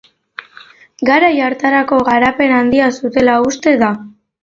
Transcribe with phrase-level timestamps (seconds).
[1.09, 3.97] Garai hartarako garapen handia zutela uste da.